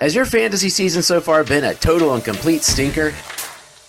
[0.00, 3.12] Has your fantasy season so far been a total and complete stinker?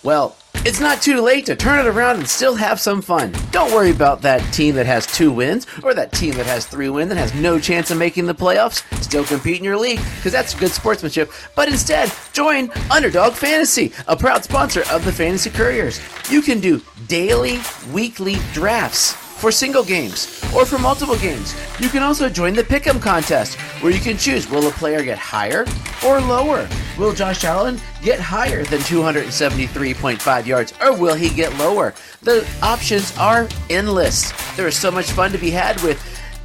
[0.02, 3.32] Well, it's not too late to turn it around and still have some fun.
[3.52, 6.88] Don't worry about that team that has two wins or that team that has three
[6.88, 8.82] wins and has no chance of making the playoffs.
[9.04, 11.30] Still compete in your league because that's good sportsmanship.
[11.54, 16.00] But instead, join Underdog Fantasy, a proud sponsor of the Fantasy Couriers.
[16.28, 17.60] You can do daily,
[17.92, 21.54] weekly drafts for single games or for multiple games.
[21.80, 25.18] You can also join the Pick'em contest where you can choose will a player get
[25.18, 25.64] higher
[26.06, 26.68] or lower?
[26.98, 31.94] Will Josh Allen get higher than 273.5 yards or will he get lower?
[32.22, 34.32] The options are endless.
[34.56, 35.98] There is so much fun to be had with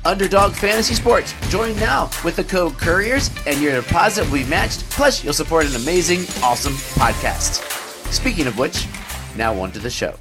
[0.05, 1.34] Underdog Fantasy Sports.
[1.49, 4.90] Join now with the code Couriers and your deposit will be matched.
[4.91, 7.62] Plus, you'll support an amazing, awesome podcast.
[8.13, 8.88] Speaking of which,
[9.35, 10.16] now on to the show.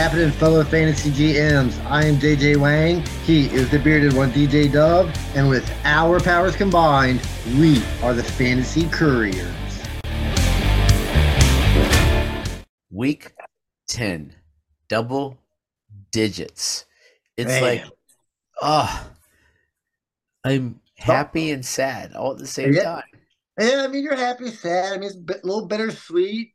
[0.00, 1.78] Happening, fellow fantasy GMs?
[1.84, 3.04] I am JJ Wang.
[3.26, 5.14] He is the bearded one, DJ Dove.
[5.36, 7.20] And with our powers combined,
[7.58, 9.46] we are the Fantasy Couriers.
[12.90, 13.34] Week
[13.88, 14.34] 10,
[14.88, 15.36] double
[16.12, 16.86] digits.
[17.36, 17.62] It's Man.
[17.62, 17.84] like,
[18.62, 22.84] ah, oh, I'm happy and sad all at the same Yeah.
[22.84, 23.02] time.
[23.58, 24.94] Yeah, I mean, you're happy, sad.
[24.94, 26.54] I mean, it's a little bittersweet.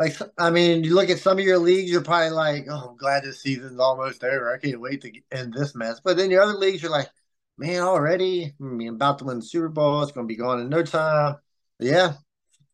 [0.00, 2.96] Like, I mean, you look at some of your leagues, you're probably like, oh, I'm
[2.96, 4.50] glad this season's almost over.
[4.50, 6.00] I can't wait to end this mess.
[6.00, 7.10] But then your other leagues, you're like,
[7.58, 8.54] man, already?
[8.58, 10.02] Hmm, I mean, about to win the Super Bowl.
[10.02, 11.36] It's going to be gone in no time.
[11.78, 12.14] Yeah,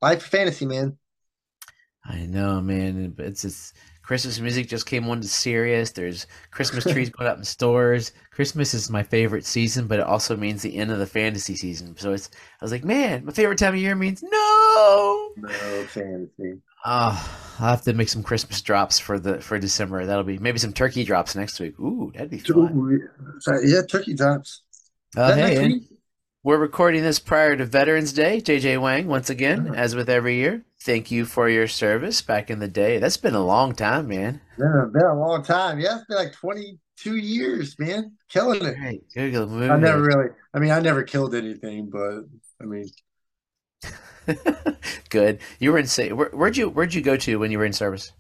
[0.01, 0.99] life of fantasy, man.
[2.05, 3.17] I know, man.
[3.19, 5.91] It's just Christmas music just came on to Sirius.
[5.91, 8.13] There's Christmas trees going up in stores.
[8.31, 11.97] Christmas is my favorite season, but it also means the end of the fantasy season.
[11.97, 15.33] So it's I was like, man, my favorite time of year means no.
[15.37, 16.61] No fantasy.
[16.89, 20.06] Oh, I'll have to make some Christmas drops for the for December.
[20.06, 21.79] That'll be maybe some turkey drops next week.
[21.81, 23.09] Ooh, that'd be fun.
[23.41, 24.62] So, uh, yeah, turkey drops.
[25.17, 25.91] Uh, that hey, next and week?
[26.45, 28.41] we're recording this prior to Veterans Day.
[28.41, 29.74] JJ Wang, once again, uh-huh.
[29.74, 32.98] as with every year, thank you for your service back in the day.
[32.98, 34.41] That's been a long time, man.
[34.57, 35.80] Yeah, been a long time.
[35.80, 38.13] Yeah, it's been like 22 years, man.
[38.29, 39.03] Killing it.
[39.13, 39.70] Good.
[39.70, 42.27] I never really, I mean, I never killed anything, but
[42.63, 42.86] I mean,
[45.11, 45.39] Good.
[45.59, 48.13] You were in where, where'd you where'd you go to when you were in service?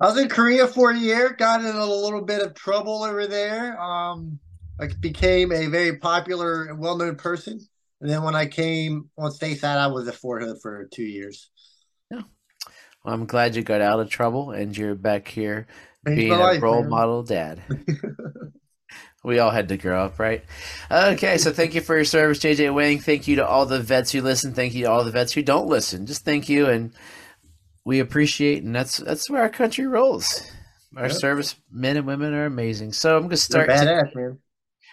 [0.00, 3.26] I was in Korea for a year, got in a little bit of trouble over
[3.26, 3.80] there.
[3.80, 4.38] Um,
[4.80, 7.60] I became a very popular and well known person.
[8.00, 11.50] And then when I came on stateside, I was at Fort Hood for two years.
[12.10, 15.66] Well, I'm glad you got out of trouble and you're back here
[16.06, 16.88] Changed being a life, role man.
[16.90, 17.62] model dad.
[19.24, 20.44] We all had to grow up, right?
[20.90, 23.00] Okay, so thank you for your service, JJ Wang.
[23.00, 24.52] Thank you to all the vets who listen.
[24.52, 26.04] Thank you to all the vets who don't listen.
[26.06, 26.92] Just thank you, and
[27.86, 28.62] we appreciate.
[28.62, 30.42] And that's that's where our country rolls.
[30.96, 31.12] Our Yep.
[31.16, 32.92] service men and women are amazing.
[32.92, 33.68] So I'm going to start.
[33.68, 34.38] badass, man.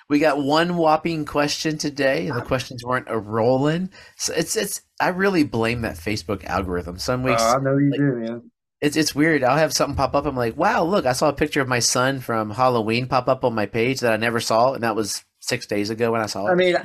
[0.10, 2.30] We got one whopping question today.
[2.30, 3.90] The questions weren't a rolling.
[4.18, 4.82] So it's it's.
[5.00, 6.98] I really blame that Facebook algorithm.
[7.00, 8.51] Some weeks Oh, I know you like- do, man.
[8.82, 9.44] It's it's weird.
[9.44, 10.26] I'll have something pop up.
[10.26, 13.44] I'm like, wow, look, I saw a picture of my son from Halloween pop up
[13.44, 16.26] on my page that I never saw, and that was six days ago when I
[16.26, 16.52] saw it.
[16.52, 16.76] I mean,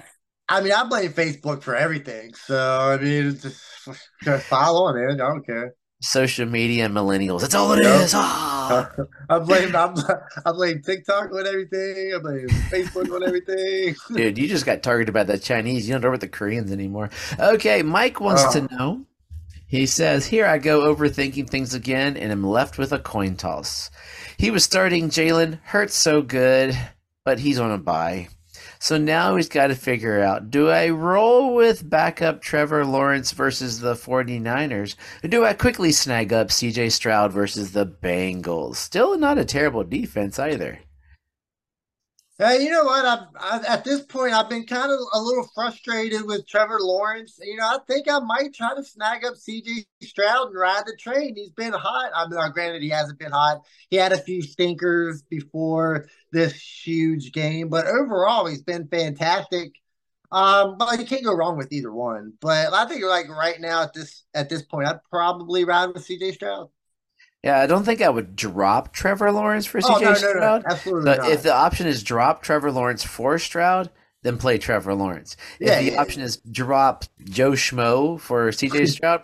[0.48, 2.32] I mean, I blame Facebook for everything.
[2.34, 3.60] So I mean, just,
[4.22, 5.14] just follow on it.
[5.14, 5.74] I don't care.
[6.02, 7.40] Social media and millennials.
[7.40, 8.00] That's all it Yep.
[8.02, 8.12] is.
[8.14, 8.90] Ah.
[9.30, 9.94] I blame I,
[10.44, 12.12] I blame TikTok on everything.
[12.14, 13.94] I blame Facebook on everything.
[14.14, 15.88] Dude, you just got targeted by the Chinese.
[15.88, 17.08] You don't know with the Koreans anymore.
[17.40, 18.52] Okay, Mike wants Oh.
[18.52, 19.06] to know.
[19.68, 23.90] He says, Here I go overthinking things again and am left with a coin toss.
[24.36, 26.78] He was starting Jalen Hurts so good,
[27.24, 28.28] but he's on a bye.
[28.78, 33.80] So now he's got to figure out do I roll with backup Trevor Lawrence versus
[33.80, 34.94] the 49ers?
[35.24, 38.76] Or do I quickly snag up CJ Stroud versus the Bengals?
[38.76, 40.78] Still not a terrible defense either.
[42.38, 43.06] Hey, you know what?
[43.06, 47.38] I've, i at this point, I've been kind of a little frustrated with Trevor Lawrence.
[47.42, 50.94] You know, I think I might try to snag up CJ Stroud and ride the
[51.00, 51.34] train.
[51.34, 52.10] He's been hot.
[52.14, 53.62] I mean, uh, granted, he hasn't been hot.
[53.88, 59.72] He had a few stinkers before this huge game, but overall, he's been fantastic.
[60.30, 62.34] Um, but you can't go wrong with either one.
[62.42, 66.06] But I think like right now at this at this point, I'd probably ride with
[66.06, 66.68] CJ Stroud.
[67.46, 70.64] Yeah, I don't think I would drop Trevor Lawrence for CJ Oh no, no, Stroud.
[70.64, 71.30] no, absolutely But not.
[71.30, 73.90] if the option is drop Trevor Lawrence for Stroud,
[74.22, 75.36] then play Trevor Lawrence.
[75.60, 79.22] If the yeah, option is drop Joe Schmo for CJ Stroud,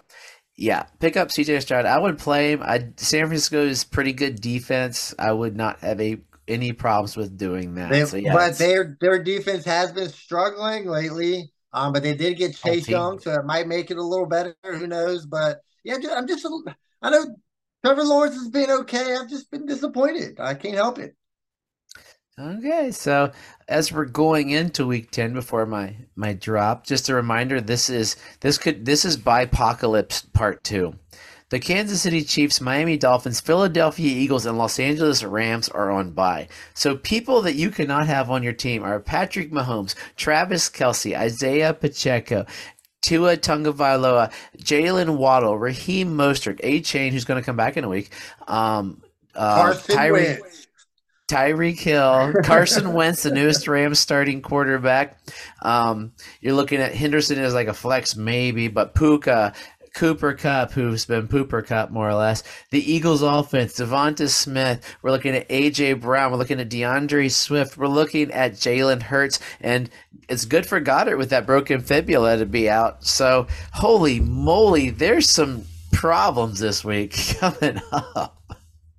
[0.57, 1.85] yeah, pick up CJ Stroud.
[1.85, 2.63] I would play him.
[2.63, 5.15] I, San Francisco is pretty good defense.
[5.19, 7.91] I would not have a any problems with doing that.
[7.91, 11.53] They, so yeah, but their their defense has been struggling lately.
[11.73, 12.87] Um, but they did get Chase.
[12.87, 14.55] Young, so it might make it a little better.
[14.65, 15.27] Who knows?
[15.27, 17.25] But yeah, I'm just a I know
[17.85, 19.17] Trevor Lawrence has been okay.
[19.17, 20.39] I've just been disappointed.
[20.39, 21.17] I can't help it.
[22.39, 23.31] Okay, so
[23.69, 28.17] as we're going into week 10 before my my drop, just a reminder this is
[28.41, 30.95] this could this is apocalypse part 2.
[31.51, 36.49] The Kansas City Chiefs, Miami Dolphins, Philadelphia Eagles, and Los Angeles Rams are on bye.
[36.73, 41.75] So people that you cannot have on your team are Patrick Mahomes, Travis Kelce, Isaiah
[41.75, 42.47] Pacheco,
[43.03, 48.11] Tua Tagovailoa, Jaylen Waddle, Raheem Mostert, Achane, who's going to come back in a week,
[48.49, 49.03] um,
[49.35, 50.39] uh, Tyree.
[51.33, 55.19] Tyreek Hill, Carson Wentz, the newest Rams starting quarterback.
[55.63, 56.13] Um,
[56.43, 59.55] you're looking at Henderson as like a flex, maybe, but Puka,
[59.95, 62.43] Cooper Kupp, who's been Pooper Cup more or less.
[62.71, 64.97] The Eagles offense, Devonta Smith.
[65.03, 66.33] We're looking at AJ Brown.
[66.33, 67.77] We're looking at D'Andre Swift.
[67.77, 69.91] We're looking at Jalen Hurts, and
[70.29, 73.05] it's good for Goedert with that broken fibula to be out.
[73.05, 78.39] So holy moly, there's some problems this week coming up.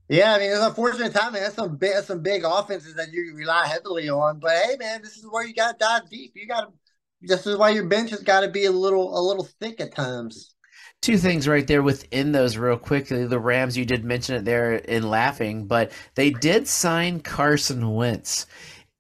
[0.10, 1.42] Yeah, I mean, it's unfortunate timing.
[1.42, 4.40] That's some big, that's some big offenses that you rely heavily on.
[4.40, 6.34] But hey, man, this is where you got to dive deep.
[6.36, 6.74] You got to.
[7.22, 9.96] This is why your bench has got to be a little, a little thick at
[9.96, 10.53] times.
[11.04, 13.26] Two things right there within those, real quickly.
[13.26, 18.46] The Rams, you did mention it there in laughing, but they did sign Carson Wentz.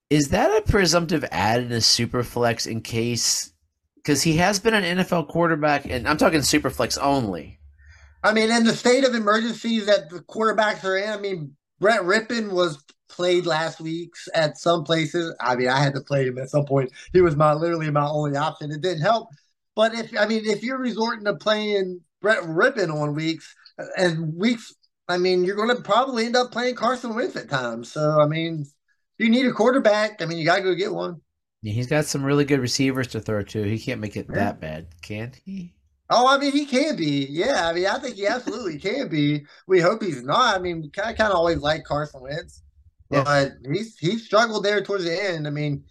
[0.09, 3.53] Is that a presumptive add in a super flex in case?
[3.95, 7.57] Because he has been an NFL quarterback, and I'm talking super flex only.
[8.21, 12.01] I mean, in the state of emergencies that the quarterbacks are in, I mean, Brett
[12.01, 15.33] Rypien was played last week at some places.
[15.39, 16.91] I mean, I had to play him at some point.
[17.13, 18.71] He was my literally my only option.
[18.71, 19.29] It didn't help.
[19.75, 23.55] But if I mean, if you're resorting to playing Brett Rypien on weeks
[23.97, 24.73] and weeks,
[25.07, 27.91] I mean, you're going to probably end up playing Carson Wentz at times.
[27.91, 28.65] So I mean,
[29.17, 30.21] you need a quarterback.
[30.21, 31.21] I mean, you got to go get one.
[31.61, 33.63] Yeah, he's got some really good receivers to throw to.
[33.63, 34.35] He can't make it yeah.
[34.35, 35.73] that bad, can he?
[36.09, 37.25] Oh, I mean, he can be.
[37.29, 39.45] Yeah, I mean, I think he absolutely can be.
[39.65, 40.55] We hope he's not.
[40.55, 42.61] I mean, I kind of always like Carson Wentz,
[43.09, 43.23] yeah.
[43.23, 45.47] but he's he struggled there towards the end.
[45.47, 45.85] I mean,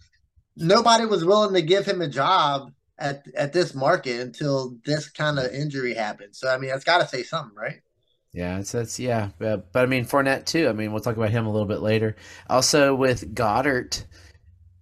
[0.55, 2.71] nobody was willing to give him a job
[3.03, 6.39] at at this market until this kind of injury happens.
[6.39, 7.81] So, I mean, that's got to say something, right?
[8.31, 10.67] Yeah, it's that's yeah, but, but I mean Fournette too.
[10.67, 12.15] I mean, we'll talk about him a little bit later.
[12.49, 14.05] Also with Goedert,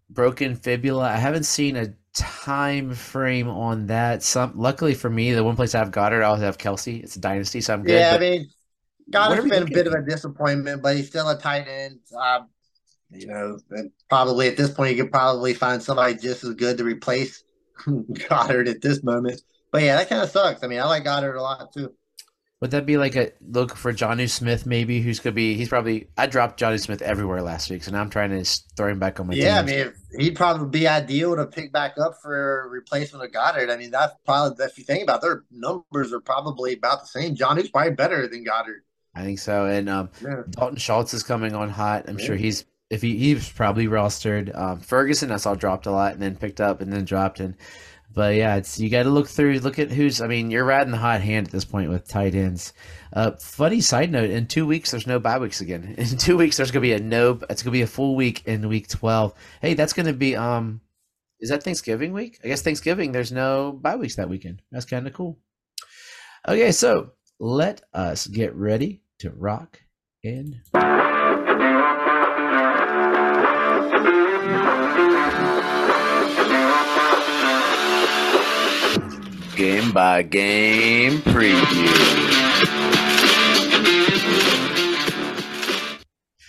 [0.10, 1.10] broken fibula.
[1.10, 4.24] I haven't seen a time frame on that.
[4.24, 7.04] Some luckily for me, the one place I have Goedert, I always have Kelce.
[7.04, 8.00] It's a dynasty, so I'm good.
[8.00, 8.50] Yeah, I mean,
[9.10, 12.00] Goedert's been a bit of a disappointment, but he's still a tight end.
[12.18, 12.48] Um,
[13.10, 13.60] you know,
[14.08, 17.44] probably at this point, you could probably find somebody just as good to replace
[17.88, 19.42] Goedert at this moment.
[19.72, 20.64] But yeah, that kind of sucks.
[20.64, 21.94] I mean, I like Goedert a lot too.
[22.62, 25.02] Would that be like a look for Jonnu Smith maybe?
[25.02, 25.56] Who's gonna be?
[25.56, 26.10] He's probably.
[26.16, 28.46] I dropped Jonnu Smith everywhere last week, so now I'm trying to
[28.78, 29.34] throw him back on my.
[29.34, 29.74] Yeah, team.
[29.74, 33.72] I mean, he'd probably be ideal to pick back up for replacement of Goedert.
[33.72, 37.08] I mean, that's probably if you think about it, their numbers are probably about the
[37.08, 37.36] same.
[37.36, 38.82] Jonnu's probably better than Goedert.
[39.16, 40.44] I think so, and um, yeah.
[40.52, 42.08] Dalton Schultz is coming on hot.
[42.08, 42.26] I'm yeah.
[42.26, 44.56] sure he's if he he's probably rostered.
[44.56, 47.56] Um, Ferguson I saw dropped a lot and then picked up and then dropped and
[48.14, 50.22] but yeah, it's you got to look through, look at who's.
[50.22, 52.74] I mean, you're riding the hot hand at this point with tight ends.
[53.14, 55.96] Uh, funny side note: in two weeks, there's no bye weeks again.
[55.98, 57.40] In two weeks, there's gonna be a no.
[57.50, 59.34] It's gonna be a full week in week twelve.
[59.62, 60.82] Hey, that's gonna be um,
[61.40, 62.40] is that Thanksgiving week?
[62.44, 63.12] I guess Thanksgiving.
[63.12, 64.62] There's no bye weeks that weekend.
[64.72, 65.40] That's kind of cool.
[66.48, 69.82] Okay, so let us get ready to rock
[70.24, 70.62] and.
[79.62, 81.88] Game by game preview.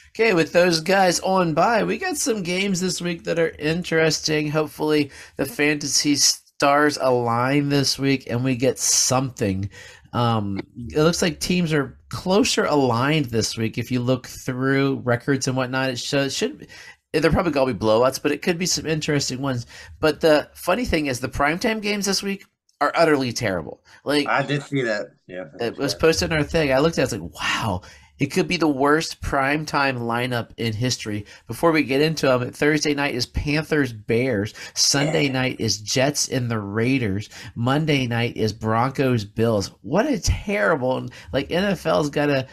[0.08, 4.48] Okay, with those guys on by, we got some games this week that are interesting.
[4.48, 9.68] Hopefully, the fantasy stars align this week and we get something.
[10.14, 13.76] Um, it looks like teams are closer aligned this week.
[13.76, 16.66] If you look through records and whatnot, it should, should
[17.12, 19.66] they're probably going to be blowouts, but it could be some interesting ones.
[20.00, 22.46] But the funny thing is, the primetime games this week
[22.82, 23.80] are utterly terrible.
[24.04, 25.14] Like I did see that.
[25.28, 26.72] Yeah, it was posted in our thing.
[26.72, 27.82] I looked at it, I was like, wow,
[28.18, 31.26] it could be the worst prime time lineup in history.
[31.46, 34.52] Before we get into them, Thursday night is Panthers Bears.
[34.74, 35.32] Sunday yeah.
[35.32, 37.28] night is Jets and the Raiders.
[37.54, 39.68] Monday night is Broncos Bills.
[39.82, 42.48] What a terrible like NFL's got to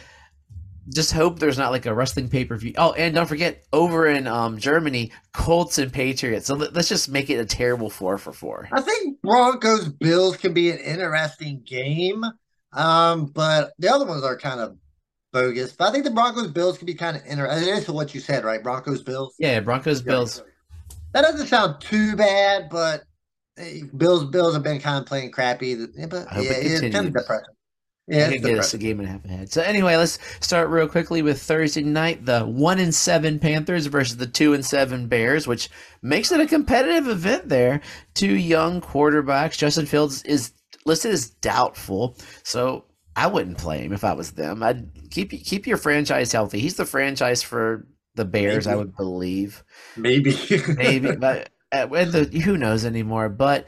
[0.94, 2.74] just hope there's not like a wrestling pay per view.
[2.78, 6.48] Oh, and don't forget over in um, Germany, Colts and Patriots.
[6.48, 8.68] So let's just make it a terrible four for four.
[8.72, 12.24] I think Broncos Bills can be an interesting game,
[12.74, 14.78] um, but the other ones are kind of
[15.32, 15.74] bogus.
[15.74, 17.74] But I think the Broncos Bills can be kind of interesting.
[17.74, 18.62] That's what you said, right?
[18.62, 19.36] Broncos Bills.
[19.40, 20.44] Yeah, Broncos Bills.
[21.14, 23.04] That doesn't sound too bad, but
[23.98, 25.76] Bills Bills have been kind of playing crappy.
[25.76, 27.56] But yeah, it it's kind of depressing.
[28.10, 29.52] Yeah, I could get us a game and a half ahead.
[29.52, 32.26] So anyway, let's start real quickly with Thursday night.
[32.26, 35.70] The one and seven Panthers versus the two and seven Bears, which
[36.02, 37.82] makes it a competitive event there.
[38.16, 39.58] Two young quarterbacks.
[39.58, 40.54] Justin Fields is
[40.86, 42.86] listed as doubtful, so
[43.16, 44.64] I wouldn't play him if I was them.
[44.64, 46.60] I'd keep keep your franchise healthy.
[46.60, 47.86] He's the franchise for
[48.16, 48.74] the Bears, Maybe.
[48.74, 49.64] I would believe.
[49.96, 50.36] Maybe.
[50.68, 53.30] Maybe, but uh, the, who knows anymore?
[53.30, 53.68] But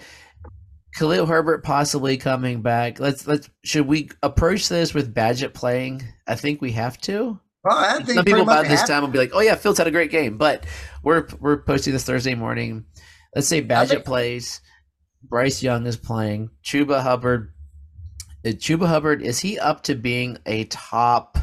[0.96, 3.00] Khalil Herbert possibly coming back.
[3.00, 6.04] Let's let's should we approach this with Bagent playing?
[6.28, 7.40] I think we have to.
[7.64, 9.88] Well, I think some people by this time will be like, "Oh yeah, Fields had
[9.88, 10.66] a great game," but
[11.04, 12.86] we're we're posting this Thursday morning.
[13.36, 14.62] Let's say Bagent think- plays,
[15.24, 17.54] Bryce Young is playing, Chuba Hubbard.
[18.44, 21.38] Chuba Hubbard is he up to being a top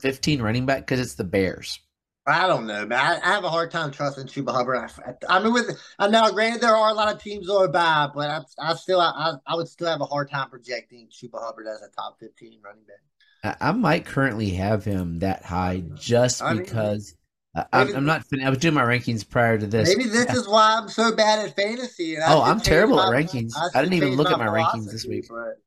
[0.00, 1.78] fifteen running back because it's the Bears?
[2.26, 2.98] I don't know, man.
[2.98, 4.76] I, I, have a hard time trusting Chuba Hubbard.
[4.78, 7.68] I, I mean, with I know, granted, there are a lot of teams that are
[7.68, 11.42] bad, but I, I still, I, I would still have a hard time projecting Chuba
[11.42, 13.56] Hubbard as a top fifteen running back.
[13.60, 17.16] I, might currently have him that high just because.
[17.54, 18.24] Mean, I, am not.
[18.42, 19.88] I was doing my rankings prior to this.
[19.88, 22.16] Maybe this is why I'm so bad at fantasy.
[22.24, 23.52] oh, I'm terrible my, at rankings.
[23.74, 25.26] I, didn't even look at my rankings this week.
[25.28, 25.58] But,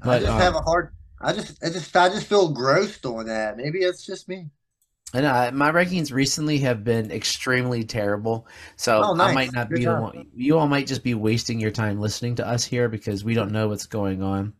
[0.00, 0.94] but I just um, have a hard.
[1.20, 3.56] I just, I just, I just feel gross doing that.
[3.56, 4.50] Maybe it's just me.
[5.14, 9.30] And uh, my rankings recently have been extremely terrible, so oh, nice.
[9.30, 9.86] I might not Good be.
[9.86, 13.34] One, you all might just be wasting your time listening to us here because we
[13.34, 14.54] don't know what's going on.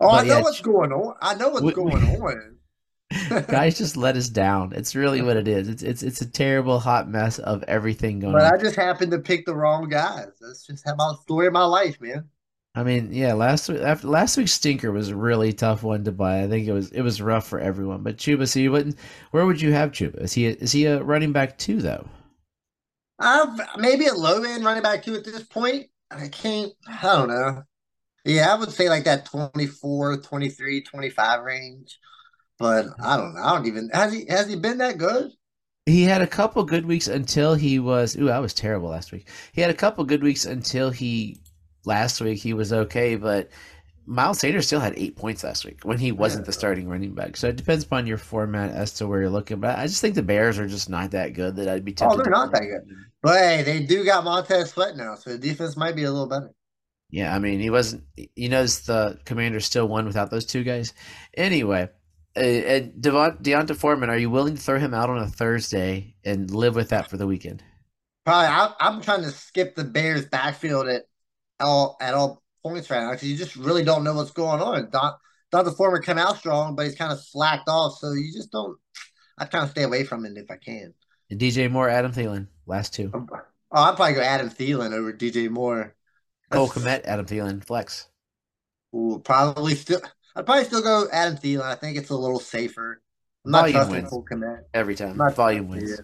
[0.00, 1.14] Oh, but I know yeah, what's going on.
[1.22, 3.44] I know what's we, going on.
[3.46, 4.72] guys just let us down.
[4.72, 5.68] It's really what it is.
[5.68, 8.50] It's it's it's a terrible hot mess of everything going but on.
[8.50, 10.28] But I just happened to pick the wrong guys.
[10.40, 12.28] That's just how my story of my life, man.
[12.76, 16.42] I mean, yeah, last after last week's stinker was a really tough one to buy.
[16.42, 18.02] I think it was it was rough for everyone.
[18.02, 18.96] But Chuba, so you wouldn't.
[19.30, 20.22] Where would you have Chuba?
[20.22, 22.08] Is he a, is he a running back too though?
[23.20, 25.86] Uh, maybe a low end running back too at this point.
[26.10, 26.72] I can't.
[26.88, 27.62] I don't know.
[28.24, 31.98] Yeah, I would say like that 24, 23, 25 range.
[32.58, 33.42] But I don't know.
[33.42, 35.30] I don't even has he has he been that good?
[35.86, 38.16] He had a couple good weeks until he was.
[38.16, 39.28] Ooh, I was terrible last week.
[39.52, 41.38] He had a couple good weeks until he
[41.84, 43.50] last week he was okay, but
[44.06, 46.46] Miles Sanders still had eight points last week when he wasn't yeah.
[46.46, 47.36] the starting running back.
[47.36, 49.60] So it depends upon your format as to where you're looking.
[49.60, 52.20] But I just think the Bears are just not that good that I'd be tempted.
[52.20, 52.96] Oh, they're not that good.
[53.22, 56.28] But hey, they do got Montez Sweat now, so the defense might be a little
[56.28, 56.52] better.
[57.10, 58.04] Yeah, I mean, he wasn't.
[58.34, 60.92] You notice the Commanders still won without those two guys.
[61.34, 61.88] Anyway,
[62.36, 66.16] uh, and Devon, D'Onta Foreman, are you willing to throw him out on a Thursday
[66.24, 67.62] and live with that for the weekend?
[68.26, 68.48] Probably.
[68.48, 71.04] I, I'm trying to skip the Bears backfield at
[71.60, 74.90] all at all points right now because you just really don't know what's going on.
[74.90, 78.76] D'Onta Foreman come out strong, but he's kind of slacked off, so you just don't.
[79.38, 80.94] I kind of stay away from it if I can.
[81.30, 83.10] And DJ Moore, Adam Thielen, last two.
[83.12, 83.38] oh,
[83.72, 85.94] I'd probably go Adam Thielen over DJ Moore.
[86.50, 88.08] Cole Kmet, Adam Thielen, flex.
[88.94, 90.00] Ooh, probably still.
[90.36, 91.62] I'd probably still go Adam Thielen.
[91.62, 93.00] I think it's a little safer.
[93.44, 94.10] I'm not Volume wins.
[94.10, 94.60] Cole Kmet.
[94.72, 95.18] Every time.
[95.34, 96.00] Volume wins.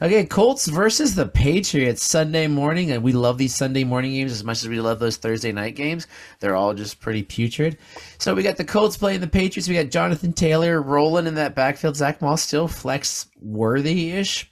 [0.00, 4.42] Okay, Colts versus the Patriots Sunday morning, and we love these Sunday morning games as
[4.42, 6.08] much as we love those Thursday night games.
[6.40, 7.78] They're all just pretty putrid.
[8.18, 9.68] So we got the Colts playing the Patriots.
[9.68, 11.96] We got Jonathan Taylor rolling in that backfield.
[11.96, 14.50] Zach Moss still flex worthy ish.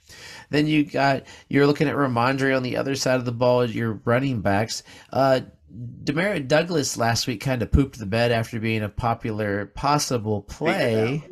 [0.51, 3.69] Then you got you're looking at Rhamondre on the other side of the ball.
[3.69, 4.83] Your running backs.
[5.11, 5.41] Uh,
[6.03, 11.23] Demario Douglas last week kind of pooped the bed after being a popular possible play.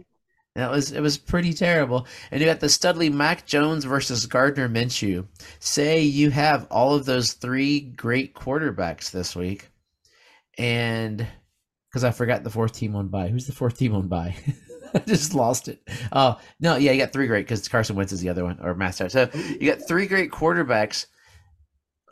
[0.60, 2.08] That was it was pretty terrible.
[2.32, 5.26] And you got the Studley Mac Jones versus Gardner Minshew.
[5.60, 9.70] Say you have all of those three great quarterbacks this week,
[10.58, 11.26] and
[11.90, 13.30] because I forgot the fourth team on by.
[13.30, 14.36] Who's the fourth team on by?
[14.94, 15.82] I just lost it.
[16.12, 18.76] Oh no, yeah, you got three great because Carson Wentz is the other one or
[18.76, 19.10] Master.
[19.10, 21.06] So you got three great quarterbacks,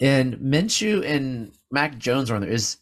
[0.01, 2.49] and Minshew and Mac Jones are on there.
[2.49, 2.77] Is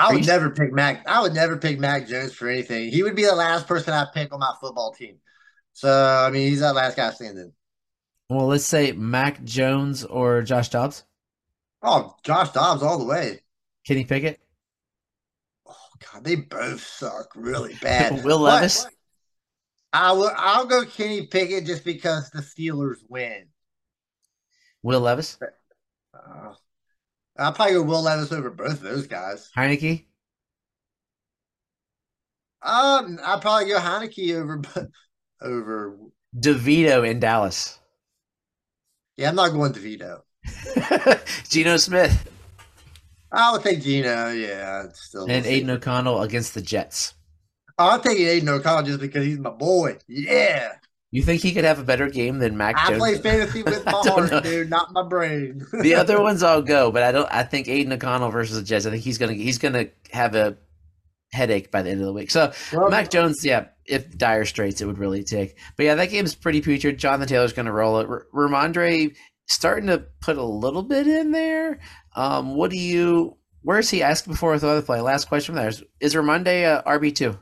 [0.00, 1.06] I would never pick Mac.
[1.06, 2.90] I would never pick Mac Jones for anything.
[2.90, 5.16] He would be the last person I pick on my football team.
[5.74, 7.52] So I mean, he's that last guy standing.
[8.30, 11.04] Well, let's say Mac Jones or Josh Dobbs.
[11.82, 13.40] Oh, Josh Dobbs all the way.
[13.86, 14.40] Kenny Pickett.
[15.68, 15.74] Oh
[16.12, 18.24] God, they both suck really bad.
[18.24, 18.86] Will Levis.
[19.92, 20.30] I will.
[20.34, 23.48] I'll go Kenny Pickett just because the Steelers win.
[24.82, 25.36] Will Levis.
[26.14, 26.54] Uh,
[27.38, 29.50] I'll probably go Will Levis over both of those guys.
[29.56, 30.04] Heinicke.
[32.62, 34.62] Um, I'll probably go Heinicke over
[35.40, 35.96] over
[36.38, 37.78] DeVito in Dallas.
[39.16, 40.22] Yeah, I'm not going DeVito.
[41.48, 42.28] Geno Smith.
[43.32, 44.30] I would take Geno.
[44.30, 45.30] Yeah, still.
[45.30, 47.14] And Aidan O'Connell against the Jets.
[47.78, 49.96] I'll take Aidan O'Connell just because he's my boy.
[50.06, 50.72] Yeah.
[51.12, 52.98] You think he could have a better game than Mac I Jones?
[52.98, 54.40] play fantasy with my heart, know.
[54.40, 55.66] dude, not my brain.
[55.82, 57.28] the other ones I'll go, but I don't.
[57.32, 58.86] I think Aidan O'Connell versus the Jets.
[58.86, 60.56] I think he's gonna he's gonna have a
[61.32, 62.30] headache by the end of the week.
[62.30, 65.56] So well, Mac Jones, yeah, if dire straits, it would really take.
[65.76, 66.98] But yeah, that game's pretty putrid.
[66.98, 68.08] Jonathan Taylor's going to roll it.
[68.08, 69.14] R- Rhamondre
[69.46, 71.80] starting to put a little bit in there.
[72.14, 73.36] Um, what do you?
[73.62, 75.00] Where's he asked before with the other play?
[75.00, 77.38] Last question from there is: Is Rhamondre a RB two?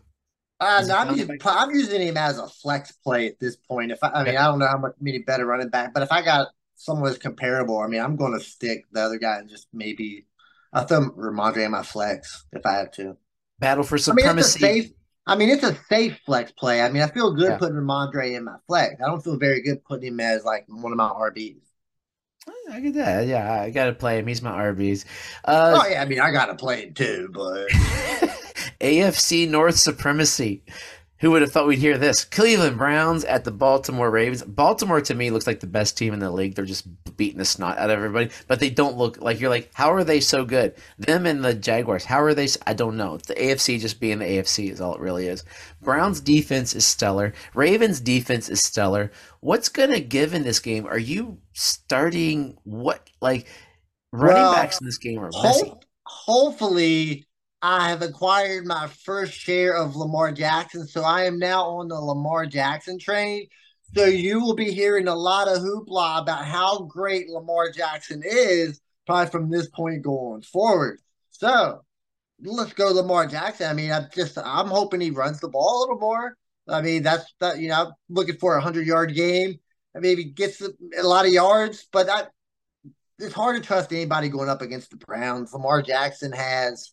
[0.61, 3.93] Uh, no, I'm, using, I'm using him as a flex play at this point.
[3.93, 6.11] If I, I mean, I don't know how much many better running back, but if
[6.11, 9.49] I got someone who's comparable, I mean, I'm going to stick the other guy and
[9.49, 10.27] just maybe
[10.73, 13.17] I throw Rhamondre in my flex if I have to.
[13.61, 14.29] Battle for supremacy.
[14.29, 14.93] I mean, it's a safe,
[15.27, 16.83] I mean, it's a safe flex play.
[16.83, 17.59] I mean, I feel good yeah.
[17.59, 18.97] putting Rhamondre in my flex.
[19.01, 21.61] I don't feel very good putting him as like one of my RBs.
[22.71, 23.27] I get that.
[23.27, 24.27] Yeah, I gotta play him.
[24.27, 25.05] He's my RBs.
[25.45, 27.69] Uh, oh yeah, I mean, I gotta play him too, but
[28.81, 30.63] AFC North supremacy.
[31.21, 32.25] Who would have thought we'd hear this?
[32.25, 34.45] Cleveland Browns at the Baltimore Ravens.
[34.45, 36.55] Baltimore to me looks like the best team in the league.
[36.55, 39.69] They're just beating the snot out of everybody, but they don't look like you're like,
[39.75, 40.77] how are they so good?
[40.97, 42.47] Them and the Jaguars, how are they?
[42.69, 43.17] I don't know.
[43.17, 45.43] The AFC just being the AFC is all it really is.
[45.83, 47.33] Browns defense is stellar.
[47.53, 49.11] Ravens defense is stellar.
[49.41, 50.87] What's going to give in this game?
[50.87, 53.49] Are you starting what like
[54.13, 55.73] running well, backs in this game are messy?
[56.09, 57.28] hopefully
[57.61, 62.01] I have acquired my first share of Lamar Jackson, so I am now on the
[62.01, 63.49] Lamar Jackson train.
[63.95, 68.81] So you will be hearing a lot of hoopla about how great Lamar Jackson is,
[69.07, 71.01] probably from this point going forward.
[71.31, 71.83] So
[72.45, 73.69] let's go Lamar Jackson.
[73.69, 76.37] I mean, I'm just I'm hoping he runs the ball a little more.
[76.69, 79.59] I mean, that's that you know, I'm looking for a hundred yard game.
[79.97, 82.31] I maybe gets a lot of yards, but that
[83.19, 85.53] it's hard to trust anybody going up against the Browns.
[85.53, 86.93] Lamar Jackson has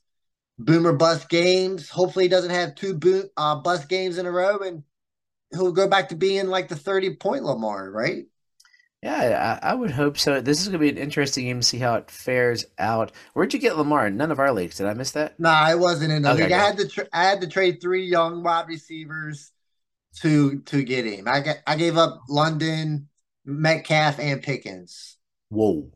[0.58, 1.90] boomer bust games.
[1.90, 4.84] Hopefully, he doesn't have two boom, uh, bust games in a row, and
[5.52, 8.26] he'll go back to being like the thirty point Lamar, right?
[9.06, 10.42] Yeah, I, I, would hope so.
[10.42, 13.12] This is going to be an interesting game to see how it fares out.
[13.34, 14.10] Where'd you get Lamar?
[14.10, 14.78] None of our leagues.
[14.78, 15.40] Did I miss that?
[15.40, 16.52] No, nah, I wasn't in the okay, league.
[16.52, 19.52] I had to tra- I had to trade three young wide receivers
[20.22, 21.28] to to get him.
[21.28, 23.10] I got I gave up London,
[23.46, 25.18] Metcalf, and Pickens.
[25.50, 25.92] Whoa!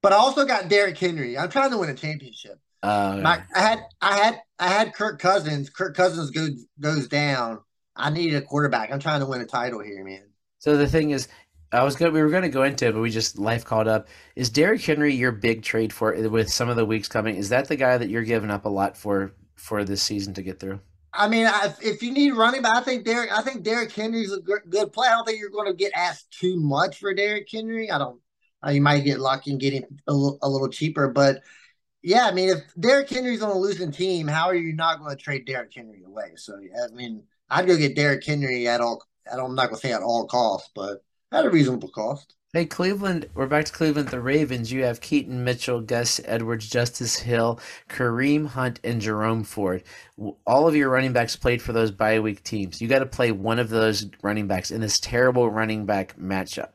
[0.00, 1.36] But I also got Derrick Henry.
[1.36, 2.60] I'm trying to win a championship.
[2.82, 5.70] Uh, My, I had I had I had Kirk Cousins.
[5.70, 7.60] Kirk Cousins goes goes down.
[7.94, 8.90] I needed a quarterback.
[8.92, 10.24] I'm trying to win a title here, man.
[10.58, 11.28] So the thing is,
[11.72, 12.12] I was going.
[12.12, 14.08] We were going to go into it, but we just life caught up.
[14.36, 17.36] Is Derrick Henry your big trade for with some of the weeks coming?
[17.36, 20.42] Is that the guy that you're giving up a lot for for this season to
[20.42, 20.80] get through?
[21.14, 21.46] I mean,
[21.82, 23.30] if you need running back, I think Derrick.
[23.32, 25.08] I think Derrick Henry's a good play.
[25.08, 27.90] I don't think you're going to get asked too much for Derrick Henry.
[27.90, 28.20] I don't.
[28.64, 31.42] Uh, you might get lucky and get him a little, a little cheaper, but
[32.02, 35.16] yeah, I mean, if Derrick Henry's on a losing team, how are you not going
[35.16, 36.32] to trade Derrick Henry away?
[36.36, 39.02] So, I mean, I'd go get Derrick Henry at all.
[39.30, 42.34] I don't, I'm not going to say at all costs, but at a reasonable cost.
[42.54, 44.08] Hey, Cleveland, we're back to Cleveland.
[44.08, 49.84] The Ravens, you have Keaton Mitchell, Gus Edwards, Justice Hill, Kareem Hunt, and Jerome Ford.
[50.46, 52.82] All of your running backs played for those bye week teams.
[52.82, 56.72] You got to play one of those running backs in this terrible running back matchup.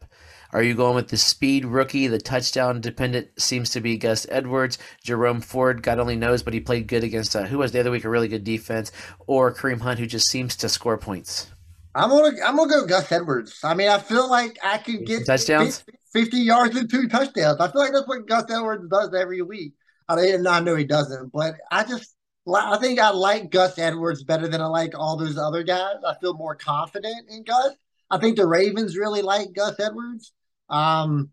[0.54, 2.08] Are you going with the speed rookie?
[2.08, 4.78] The touchdown dependent seems to be Gus Edwards.
[5.04, 7.92] Jerome Ford, God only knows, but he played good against uh, who was the other
[7.92, 8.92] week a really good defense,
[9.26, 11.52] or Kareem Hunt, who just seems to score points.
[11.96, 13.60] I'm gonna I'm gonna go Gus Edwards.
[13.64, 15.84] I mean, I feel like I can get touchdowns,
[16.14, 17.60] 50 yards and two touchdowns.
[17.60, 19.74] I feel like that's what Gus Edwards does every week.
[20.08, 22.16] I mean, I know he doesn't, but I just
[22.56, 25.96] I think I like Gus Edwards better than I like all those other guys.
[26.06, 27.74] I feel more confident in Gus.
[28.10, 30.32] I think the Ravens really like Gus Edwards.
[30.70, 31.32] Um,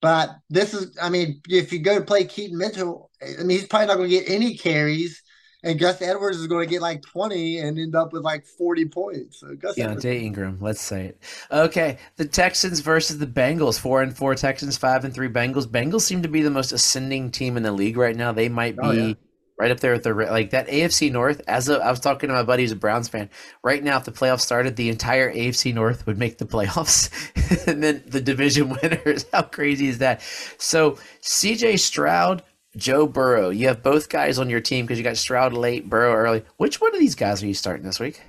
[0.00, 3.66] but this is, I mean, if you go to play Keaton Mitchell, I mean, he's
[3.66, 5.22] probably not going to get any carries,
[5.62, 8.86] and Gus Edwards is going to get like 20 and end up with like 40
[8.86, 9.40] points.
[9.40, 11.22] So Gus yeah, Jay Ingram, let's say it.
[11.50, 13.78] Okay, the Texans versus the Bengals.
[13.78, 15.66] Four and four Texans, five and three Bengals.
[15.66, 18.32] Bengals seem to be the most ascending team in the league right now.
[18.32, 18.98] They might oh, be.
[19.00, 19.14] Oh, yeah
[19.60, 21.42] right up there with the like that AFC North.
[21.46, 23.28] As a, I was talking to my buddy who's a Browns fan.
[23.62, 27.10] Right now, if the playoffs started, the entire AFC North would make the playoffs,
[27.68, 29.26] and then the division winners.
[29.32, 30.22] How crazy is that?
[30.58, 31.76] So C.J.
[31.76, 32.42] Stroud,
[32.76, 33.50] Joe Burrow.
[33.50, 36.42] You have both guys on your team because you got Stroud late, Burrow early.
[36.56, 38.22] Which one of these guys are you starting this week?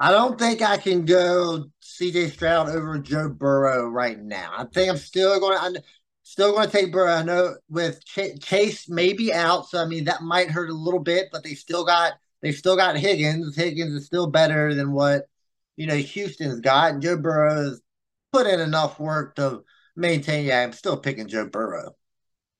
[0.00, 2.30] I don't think I can go C.J.
[2.30, 4.52] Stroud over Joe Burrow right now.
[4.56, 5.74] I think I'm still going.
[5.74, 5.82] to
[6.34, 7.12] Still going to take Burrow.
[7.12, 10.98] I know with Ch- Chase maybe out, so I mean that might hurt a little
[10.98, 13.54] bit, but they still got they still got Higgins.
[13.54, 15.28] Higgins is still better than what
[15.76, 16.98] you know Houston's got.
[16.98, 17.80] Joe Burrow has
[18.32, 19.62] put in enough work to
[19.94, 20.44] maintain.
[20.44, 21.94] Yeah, I'm still picking Joe Burrow.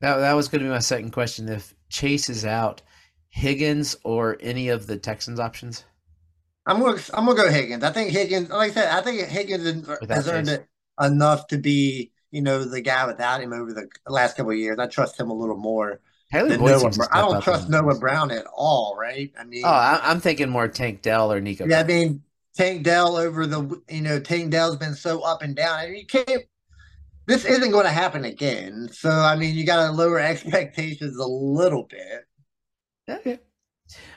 [0.03, 1.49] That that was going to be my second question.
[1.49, 2.81] If Chase is out,
[3.31, 5.83] Higgins or any of the Texans options?
[6.65, 7.83] I'm gonna I'm gonna go Higgins.
[7.83, 10.65] I think Higgins, like I said, I think Higgins has earned it
[11.01, 14.79] enough to be you know, the guy without him over the last couple of years.
[14.79, 16.01] I trust him a little more.
[16.33, 19.33] Noah, I don't trust Noah Brown at all, right?
[19.39, 21.65] I mean, Oh, I, I'm thinking more Tank Dell or Nico.
[21.67, 22.23] yeah, I mean,
[22.57, 25.79] Tank Dell over the, you know, Tank Dell's been so up and down.
[25.79, 26.43] I mean, you can't,
[27.27, 28.89] this isn't going to happen again.
[28.93, 32.27] So, I mean, you got to lower expectations a little bit.
[33.09, 33.39] Okay.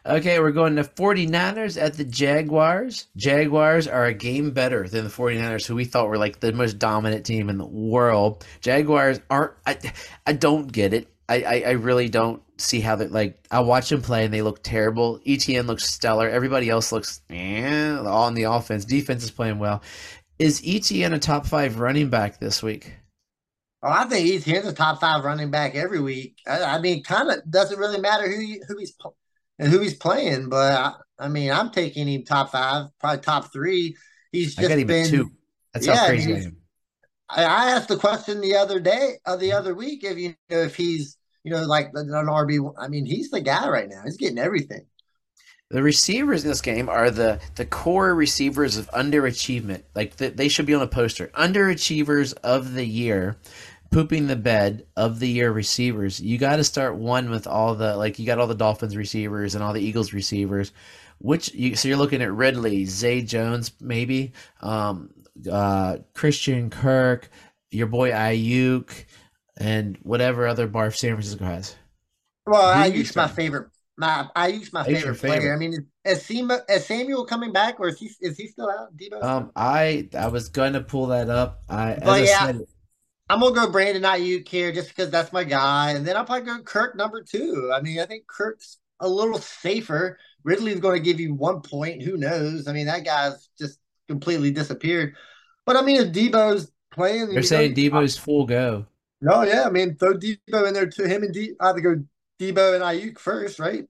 [0.05, 3.07] Okay, we're going to 49ers at the Jaguars.
[3.15, 6.79] Jaguars are a game better than the 49ers, who we thought were like the most
[6.79, 8.45] dominant team in the world.
[8.61, 9.77] Jaguars aren't, I,
[10.25, 11.07] I don't get it.
[11.29, 13.37] I, I, I really don't see how they like.
[13.51, 15.19] I watch them play and they look terrible.
[15.19, 16.29] ETN looks stellar.
[16.29, 18.85] Everybody else looks eh, on the offense.
[18.85, 19.81] Defense is playing well.
[20.39, 22.93] Is ETN a top five running back this week?
[23.83, 26.39] Oh, I think he's he's a top five running back every week.
[26.47, 28.93] I, I mean, kind of doesn't really matter who he, who he's
[29.59, 30.93] and who he's playing, but I,
[31.25, 33.95] I mean, I'm taking him top five, probably top three.
[34.31, 35.09] He's just got him been.
[35.09, 35.31] two.
[35.73, 36.57] That's yeah, how crazy I am.
[37.29, 40.59] I, I asked the question the other day, uh, the other week, if you know
[40.59, 42.73] if he's you know like an RB.
[42.77, 44.01] I mean, he's the guy right now.
[44.03, 44.85] He's getting everything.
[45.69, 49.83] The receivers in this game are the the core receivers of underachievement.
[49.95, 51.27] Like th- they should be on a poster.
[51.27, 53.37] Underachievers of the year,
[53.91, 56.19] pooping the bed of the year receivers.
[56.19, 59.55] You got to start one with all the like you got all the Dolphins receivers
[59.55, 60.71] and all the Eagles receivers.
[61.19, 65.09] Which you so you're looking at Ridley, Zay Jones, maybe, um,
[65.51, 67.29] uh, Christian Kirk,
[67.71, 68.91] your boy Aiyuk,
[69.59, 71.75] and whatever other barf San Francisco has.
[72.45, 73.69] Well, I use my favorite.
[73.97, 75.53] My I use my your favorite player.
[75.53, 75.73] I mean,
[76.05, 78.95] is, is Samuel coming back, or is he is he still out?
[78.95, 79.23] Debo.
[79.23, 81.63] Um, I I was gonna pull that up.
[81.67, 82.45] I as But I yeah.
[82.45, 82.61] said,
[83.29, 86.45] I'm gonna go Brandon Aiyuk here just because that's my guy, and then I'll probably
[86.45, 87.71] go Kirk number two.
[87.73, 90.17] I mean, I think Kirk's a little safer.
[90.43, 92.01] Ridley's going to give you one point.
[92.03, 92.67] Who knows?
[92.67, 95.15] I mean, that guy's just completely disappeared.
[95.65, 98.85] But I mean, if Debo's playing, they're saying know, Debo's full go.
[99.21, 101.53] No, yeah, I mean, throw Debo in there to him and D.
[101.59, 102.03] Either go
[102.39, 103.85] Debo and Aiyuk first, right?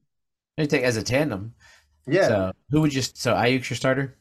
[0.57, 1.53] They take as a tandem.
[2.07, 3.01] Yeah, So who would you?
[3.01, 4.16] So Aiyuk's your starter.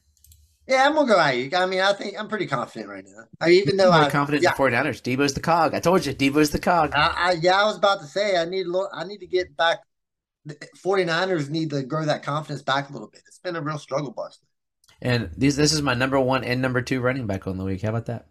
[0.68, 1.54] Yeah, I'm gonna go Aiyuk.
[1.54, 3.24] I mean, I think I'm pretty confident right now.
[3.40, 5.00] I even though More I confident yeah, in the 49ers.
[5.00, 5.74] Debo's the cog.
[5.74, 6.92] I told you, Debo's the cog.
[6.94, 9.26] I, I yeah, I was about to say I need a little, I need to
[9.26, 9.78] get back.
[10.44, 13.22] The 49ers need to grow that confidence back a little bit.
[13.26, 14.40] It's been a real struggle bust.
[15.02, 17.82] And these, this is my number one and number two running back on the week.
[17.82, 18.26] How about that?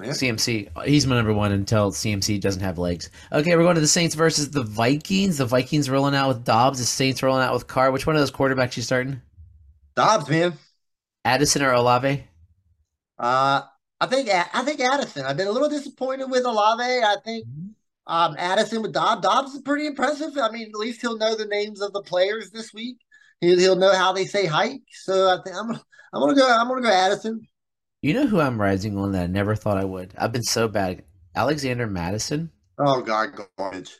[0.00, 0.10] Yeah.
[0.10, 0.84] CMC.
[0.86, 3.10] He's my number one until CMC doesn't have legs.
[3.32, 5.38] Okay, we're going to the Saints versus the Vikings.
[5.38, 6.78] The Vikings rolling out with Dobbs.
[6.78, 7.90] The Saints rolling out with Carr.
[7.90, 9.20] Which one of those quarterbacks you starting?
[9.96, 10.52] Dobbs, man.
[11.28, 12.24] Addison or Olave?
[13.18, 13.60] Uh,
[14.00, 15.26] I think I think Addison.
[15.26, 16.82] I've been a little disappointed with Olave.
[16.82, 17.44] I think
[18.06, 19.20] um, Addison with Dobbs.
[19.20, 20.38] Dobbs is pretty impressive.
[20.40, 22.96] I mean, at least he'll know the names of the players this week.
[23.42, 24.80] He'll, he'll know how they say hike.
[24.90, 25.82] So I think I'm gonna
[26.14, 27.46] I'm gonna go I'm gonna go Addison.
[28.00, 30.14] You know who I'm rising on that I never thought I would?
[30.16, 31.02] I've been so bad.
[31.34, 32.50] Alexander Mattison.
[32.78, 33.98] Oh God, garbage.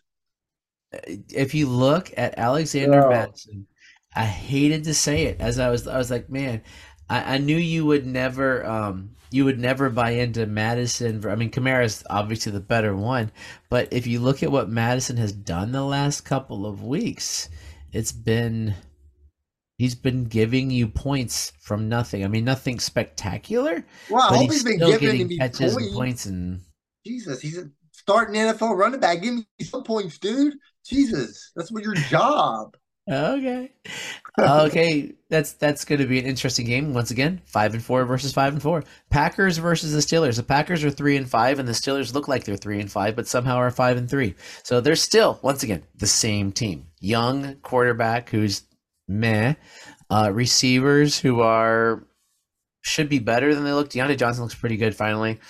[0.92, 3.10] If you look at Alexander No.
[3.10, 3.66] Mattison,
[4.14, 6.62] I hated to say it as I was I was like, man,
[7.10, 11.26] I, I knew you would never um you would never buy into Mattison.
[11.28, 13.30] I mean, Kamara is obviously the better one,
[13.68, 17.48] but if you look at what Mattison has done the last couple of weeks,
[17.92, 18.74] it's been
[19.76, 22.24] he's been giving you points from nothing.
[22.24, 25.72] I mean, nothing spectacular, Well, I but hope he's he's been giving me catches and
[25.74, 25.94] points.
[25.94, 26.60] points and
[27.06, 29.22] Jesus, he's a starting NFL running back.
[29.22, 30.54] Give me some points, dude.
[30.84, 32.76] Jesus, that's what your job.
[33.10, 33.72] Okay.
[34.38, 37.40] Okay, that's that's going to be an interesting game once again.
[37.46, 38.84] Five and four versus five and four.
[39.10, 40.36] Packers versus the Steelers.
[40.36, 43.16] The Packers are three and five, and the Steelers look like they're three and five,
[43.16, 44.34] but somehow are five and three.
[44.62, 46.86] So they're still once again the same team.
[47.00, 48.62] Young quarterback who's
[49.08, 49.54] meh.
[50.10, 52.06] Uh, receivers who are
[52.82, 53.90] should be better than they look.
[53.90, 55.40] Diontae Johnson looks pretty good finally.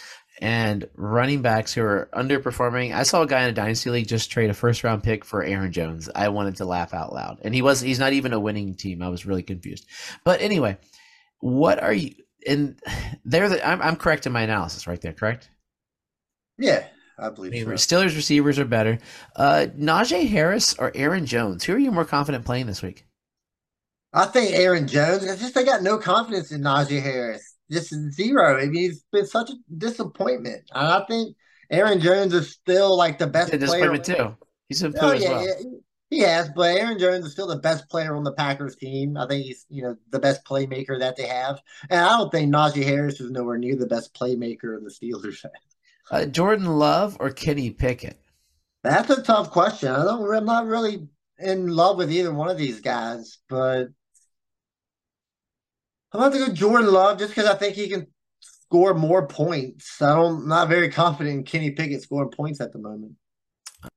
[0.40, 2.94] And running backs who are underperforming.
[2.94, 5.42] I saw a guy in a dynasty league just trade a first round pick for
[5.42, 6.08] Aaron Jones.
[6.14, 7.40] I wanted to laugh out loud.
[7.42, 9.02] And he was he's not even a winning team.
[9.02, 9.86] I was really confused.
[10.24, 10.78] But anyway,
[11.40, 12.14] what are you
[12.46, 12.80] and
[13.24, 15.50] they're the I'm I'm correct in my analysis right there, correct?
[16.58, 16.86] Yeah,
[17.18, 17.70] I I believe mean, so.
[17.76, 18.98] Steelers receivers are better.
[19.36, 21.64] Uh Najee Harris or Aaron Jones?
[21.64, 23.06] Who are you more confident playing this week?
[24.12, 25.24] I think Aaron Jones.
[25.24, 27.54] It's just I got no confidence in Najee Harris.
[27.70, 28.58] Just zero.
[28.60, 30.64] I mean, he's been such a disappointment.
[30.74, 31.36] And I think
[31.70, 33.98] Aaron Jones is still like the best A player.
[33.98, 34.36] disappointment too.
[34.68, 35.46] He's a Oh yeah, well.
[35.46, 35.54] yeah,
[36.10, 36.48] he has.
[36.50, 39.16] But Aaron Jones is still the best player on the Packers team.
[39.16, 41.60] I think he's you know the best playmaker that they have.
[41.90, 45.44] And I don't think Najee Harris is nowhere near the best playmaker in the Steelers.
[46.10, 48.18] Uh, Jordan Love or Kenny Pickett?
[48.82, 49.90] That's a tough question.
[49.90, 50.34] I don't.
[50.34, 51.06] I'm not really
[51.38, 53.88] in love with either one of these guys, but
[56.12, 58.06] I'm about to go Jordan Love just because I think he can
[58.40, 60.00] score more points.
[60.00, 60.42] I don't.
[60.42, 63.12] I'm not very confident in Kenny Pickett scoring points at the moment.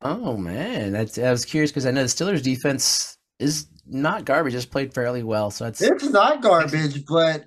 [0.02, 4.54] Oh man, that's I was curious because I know the Steelers defense is not garbage.
[4.54, 7.46] Just played fairly well, so it's it's not garbage, but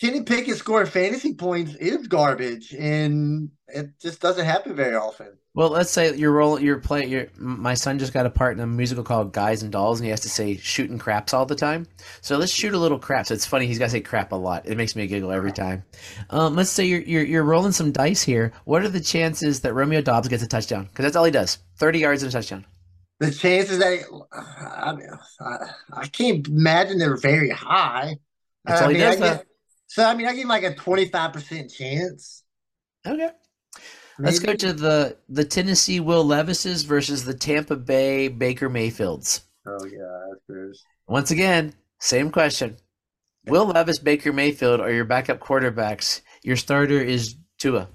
[0.00, 5.38] Kenny Pickett scoring fantasy points is garbage, and it just doesn't happen very often.
[5.54, 7.28] Well, let's say you're rolling, you're playing.
[7.38, 10.10] My son just got a part in a musical called Guys and Dolls, and he
[10.10, 11.86] has to say shooting craps all the time.
[12.22, 13.30] So let's shoot a little craps.
[13.30, 14.66] It's funny he's got to say crap a lot.
[14.66, 15.84] It makes me giggle every time.
[16.28, 18.52] Um, let's say you're, you're you're rolling some dice here.
[18.64, 20.86] What are the chances that Romeo Doubs gets a touchdown?
[20.86, 22.66] Because that's all he does: thirty yards and a touchdown.
[23.20, 24.02] The chances that
[24.32, 25.08] I, mean,
[25.40, 25.56] I,
[25.92, 28.16] I can't imagine they're very high.
[28.64, 29.44] That's all I he mean, does.
[29.86, 32.42] So I mean, I give him like a twenty five percent chance.
[33.06, 33.30] Okay.
[34.18, 34.26] Maybe.
[34.30, 39.42] Let's go to the the Tennessee Will Levises versus the Tampa Bay Baker Mayfields.
[39.66, 42.76] Oh yeah, that's Once again, same question.
[43.46, 46.22] Will Levis, Baker Mayfield are your backup quarterbacks.
[46.42, 47.88] Your starter is Tua.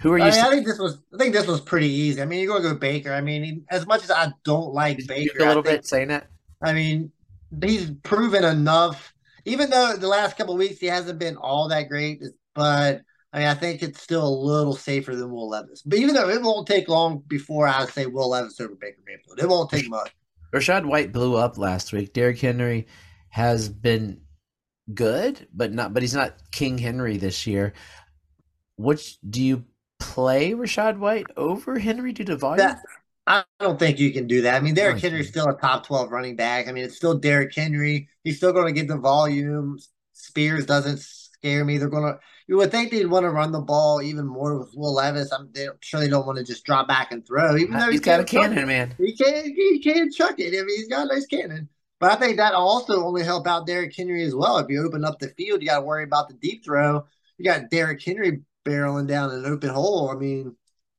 [0.00, 0.24] Who are you?
[0.24, 0.98] I, mean, I think this was.
[1.14, 2.22] I think this was pretty easy.
[2.22, 3.12] I mean, you're going to go Baker.
[3.12, 6.08] I mean, as much as I don't like Did Baker, a little think, bit saying
[6.08, 6.28] that.
[6.62, 7.12] I mean,
[7.62, 9.12] he's proven enough.
[9.44, 12.22] Even though the last couple weeks he hasn't been all that great,
[12.54, 15.82] but I mean, I think it's still a little safer than Will Levis.
[15.82, 19.38] But even though it won't take long before I say Will Levis over Baker Mayfield,
[19.38, 20.10] it won't take much.
[20.52, 22.12] Rachaad White blew up last week.
[22.12, 22.88] Derrick Henry
[23.28, 24.22] has been
[24.92, 25.94] good, but not.
[25.94, 27.72] But he's not King Henry this year.
[28.76, 29.64] Which do you
[30.00, 32.66] play Rachaad White over Henry due to volume?
[32.66, 32.80] That,
[33.30, 34.56] I don't think you can do that.
[34.56, 36.66] I mean, Derrick Henry's still a top twelve running back.
[36.66, 38.08] I mean, it's still Derrick Henry.
[38.24, 39.78] He's still going to get the volume.
[40.14, 41.78] Spears doesn't scare me.
[41.78, 44.72] They're going to you would think they'd want to run the ball even more with
[44.74, 45.32] Will Levis.
[45.32, 47.92] I'm, I'm sure they don't want to just drop back and throw, even uh, though
[47.92, 48.92] he's got a cannon, man.
[48.98, 49.46] He can't.
[49.46, 50.48] he can't chuck it.
[50.48, 51.68] I mean, he's got a nice cannon.
[52.00, 54.58] But I think that also only help out Derrick Henry as well.
[54.58, 57.06] If you open up the field, you got to worry about the deep throw.
[57.38, 60.10] You got Derrick Henry barreling down an open hole.
[60.10, 60.56] I mean,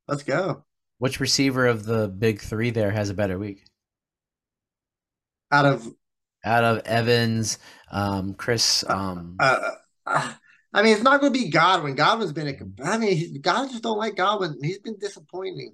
[0.08, 0.64] let's go.
[1.02, 3.64] Which receiver of the big three there has a better week?
[5.52, 5.92] Out of
[6.46, 7.58] out of Evans,
[7.92, 8.86] um, Chris.
[8.88, 9.72] Um, uh,
[10.06, 10.34] uh,
[10.72, 11.96] I mean, it's not going to be Godwin.
[11.96, 12.88] Godwin's been a.
[12.88, 14.60] I mean, God just don't like Godwin.
[14.62, 15.74] He's been disappointing.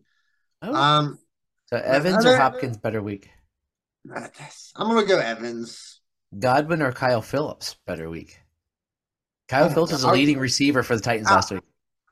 [0.62, 0.74] Oh.
[0.74, 1.20] Um,
[1.66, 3.30] so Evans or Hopkins better week?
[4.10, 6.00] I'm going to go Evans.
[6.40, 8.40] Godwin or Kyle Philips better week?
[9.50, 11.64] Kyle Philips is a leading receiver for the Titans last week.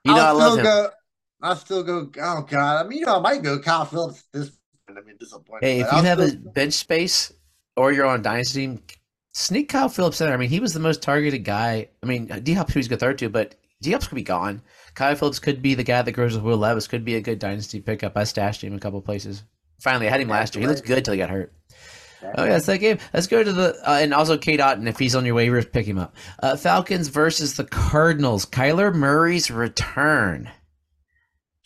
[0.03, 0.65] You know, I'll i love him.
[0.65, 0.89] Go,
[1.41, 2.09] I'll still go.
[2.21, 4.23] Oh God, I mean, you know, I might go Kyle Philips.
[4.33, 4.51] This,
[4.89, 5.67] I mean, disappointing.
[5.67, 6.47] Hey, if you have still...
[6.47, 7.33] a bench space
[7.75, 8.79] or you're on dynasty
[9.35, 10.33] sneak Kyle Philips in there.
[10.33, 11.89] I mean, he was the most targeted guy.
[12.01, 14.61] I mean, D Hop's who's good third to, but D Hop's could be gone.
[14.95, 16.87] Kyle Philips could be the guy that grows with Will Levis.
[16.87, 18.17] Could be a good dynasty pickup.
[18.17, 19.43] I stashed him a couple places.
[19.81, 20.61] Finally, I had him last year.
[20.61, 21.53] He looked good till he got hurt.
[22.37, 22.97] Oh yeah, it's that game.
[23.13, 25.85] Let's go to the uh, and also Cade Otton if he's on your waivers, pick
[25.85, 26.15] him up.
[26.41, 28.45] Uh, Falcons versus the Cardinals.
[28.45, 30.49] Kyler Murray's return.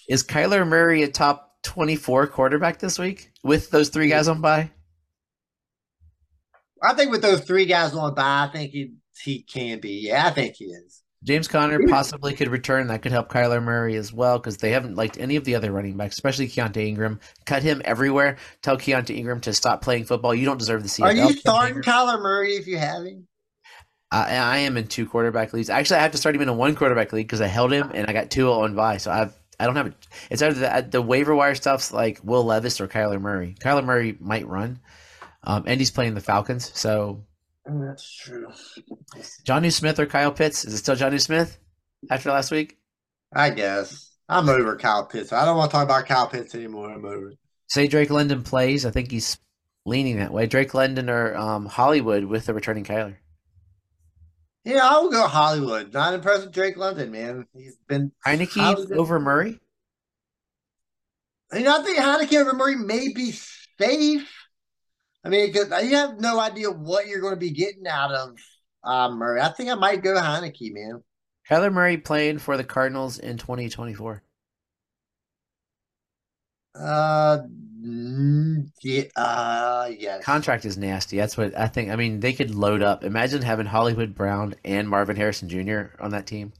[0.09, 4.71] Is Kyler Murray a top twenty-four quarterback this week with those three guys on by?
[6.81, 10.07] I think with those three guys on by, I think he he can be.
[10.07, 11.03] Yeah, I think he is.
[11.23, 12.87] James Conner possibly could return.
[12.87, 15.71] That could help Kyler Murray as well because they haven't liked any of the other
[15.71, 17.19] running backs, especially Keaontay Ingram.
[17.45, 18.37] Cut him everywhere.
[18.63, 20.33] Tell Keaontay Ingram to stop playing football.
[20.33, 21.03] You don't deserve the CFL.
[21.03, 23.27] Are you starting Kyler Murray if you have him?
[24.11, 25.69] I, I am in two quarterback leagues.
[25.69, 27.91] Actually, I have to start him in a one quarterback league because I held him
[27.93, 28.97] and I got two on by.
[28.97, 30.07] So I've I don't have it.
[30.29, 33.55] It's either the, the waiver wire stuff's like Will Levis or Kyler Murray.
[33.59, 34.79] Kyler Murray might run,
[35.43, 37.23] um, and he's playing the Falcons, so
[37.65, 38.47] that's true.
[39.45, 40.65] Jonnu Smith or Kyle Pitts?
[40.65, 41.59] Is it still Jonnu Smith
[42.09, 42.77] after last week?
[43.33, 44.09] I guess.
[44.27, 45.33] I'm over Kyle Pitts.
[45.33, 46.91] I don't want to talk about Kyle Pitts anymore.
[46.91, 47.37] I'm over it.
[47.67, 48.85] Say Drake London plays.
[48.85, 49.37] I think he's
[49.85, 50.45] leaning that way.
[50.45, 53.15] Drake London or um, Hollywood with the returning Kyler.
[54.65, 55.93] Yeah, I will go Hollywood.
[55.93, 57.45] Not impressed with Drake London, man.
[57.55, 59.59] He's been Heinicke over Murray.
[61.53, 63.31] You know, I think Heinicke over Murray may be
[63.79, 64.29] safe.
[65.23, 68.35] I mean, because you have no idea what you're going to be getting out of
[68.83, 69.41] uh, Murray.
[69.41, 71.03] I think I might go Heinicke, man.
[71.49, 74.23] Kyler Murray playing for the Cardinals in 2024.
[76.79, 77.39] Uh,
[78.81, 80.23] yeah, uh, yes.
[80.23, 81.17] Contract is nasty.
[81.17, 81.91] That's what I think.
[81.91, 83.03] I mean, they could load up.
[83.03, 85.95] Imagine having Hollywood Brown and Marvin Harrison Jr.
[85.99, 86.53] on that team.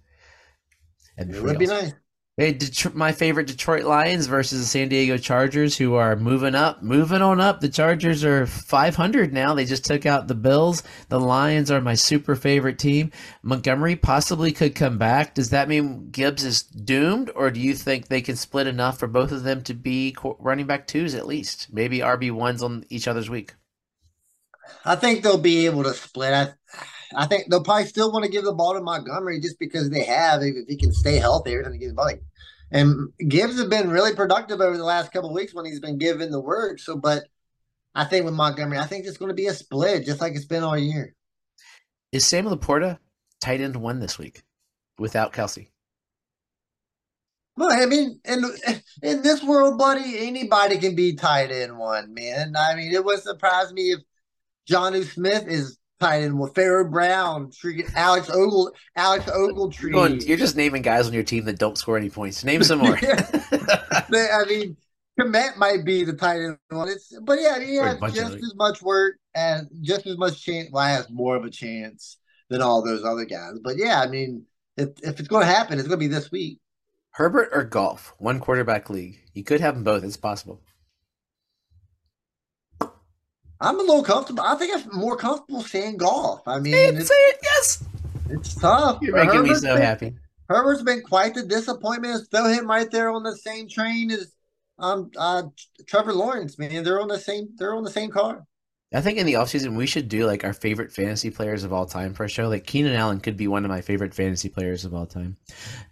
[1.17, 1.93] It would be nice.
[2.39, 2.57] Hey,
[2.93, 7.41] my favorite Detroit Lions versus the San Diego Chargers, who are moving up, moving on
[7.41, 7.59] up.
[7.59, 9.53] The Chargers are 500 now.
[9.53, 10.81] They just took out the Bills.
[11.09, 13.11] The Lions are my super favorite team.
[13.43, 15.33] Montgomery possibly could come back.
[15.35, 19.07] Does that mean Gibbs is doomed, or do you think they can split enough for
[19.07, 21.67] both of them to be running back twos at least?
[21.73, 23.55] Maybe RB ones on each other's week.
[24.85, 26.33] I think they'll be able to split.
[26.33, 26.53] I,
[27.15, 30.03] I think they'll probably still want to give the ball to Montgomery just because they
[30.03, 32.05] have if, if he can stay healthy every time he gets the ball.
[32.05, 32.23] Like,
[32.71, 36.31] And Gibbs has been really productive over the last couple weeks when he's been given
[36.31, 36.79] the work.
[36.79, 37.23] So, but
[37.95, 40.45] I think with Montgomery, I think it's going to be a split, just like it's
[40.45, 41.15] been all year.
[42.11, 42.99] Is Sam LaPorta
[43.41, 44.43] tight end one this week
[44.97, 45.69] without Kelce?
[47.57, 48.45] Well, I mean, in
[49.03, 52.53] in this world, buddy, anybody can be tight end one, man.
[52.57, 53.99] I mean, it would surprise me if
[54.69, 59.81] Jonnu Smith is tight end with Pharaoh Brown, freaking Alex Ogle, Alex Ogletree.
[59.81, 62.43] You're, going, you're just naming guys on your team that don't score any points.
[62.43, 62.97] Name some more.
[63.01, 64.77] I mean,
[65.19, 66.89] Kmet might be the tight end one.
[66.89, 70.69] It's, but yeah, he has just as much work and just as much chance.
[70.71, 72.17] Well, has more of a chance
[72.49, 73.59] than all those other guys.
[73.61, 74.45] But yeah, I mean,
[74.77, 76.59] if if it's going to happen, it's going to be this week.
[77.11, 79.19] Herbert or Goff, one quarterback league.
[79.33, 80.03] You could have them both.
[80.03, 80.61] It's possible.
[83.61, 84.43] I'm a little comfortable.
[84.43, 86.47] I think I'm more comfortable saying Goff.
[86.47, 87.83] I mean, say it, say it yes.
[88.29, 88.99] It's tough.
[89.01, 90.13] You're making Herbert's me so been, happy.
[90.47, 92.27] Herbert's been quite the disappointment.
[92.31, 94.33] Throw him right there on the same train as
[94.77, 95.43] um uh
[95.87, 96.57] Trevor Lawrence.
[96.57, 97.49] Man, they're on the same.
[97.55, 98.45] They're on the same car.
[98.91, 101.85] I think in the offseason we should do like our favorite fantasy players of all
[101.85, 102.47] time for a show.
[102.47, 105.37] Like Keenan Allen could be one of my favorite fantasy players of all time.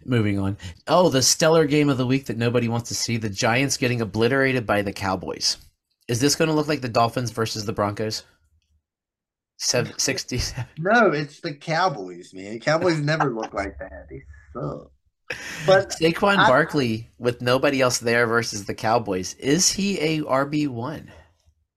[0.04, 0.56] Moving on.
[0.88, 3.16] Oh, the stellar game of the week that nobody wants to see.
[3.16, 5.58] The Giants getting obliterated by the Cowboys.
[6.08, 8.24] Is this going to look like the Dolphins versus the Broncos?
[9.58, 10.64] Seven, 67.
[10.78, 12.58] No, it's the Cowboys, man.
[12.60, 14.06] Cowboys never look like that.
[14.10, 14.90] They suck.
[15.66, 19.34] But Saquon I, Barkley with nobody else there versus the Cowboys.
[19.34, 21.12] Is he a RB one?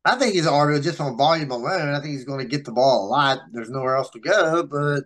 [0.06, 1.94] I think he's already just on volume alone.
[1.94, 3.40] I think he's going to get the ball a lot.
[3.52, 5.04] There's nowhere else to go, but